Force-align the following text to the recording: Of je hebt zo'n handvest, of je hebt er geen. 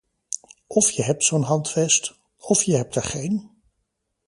Of 0.67 0.91
je 0.91 1.03
hebt 1.03 1.23
zo'n 1.23 1.41
handvest, 1.43 2.19
of 2.37 2.63
je 2.63 2.75
hebt 2.75 2.95
er 2.95 3.03
geen. 3.03 3.51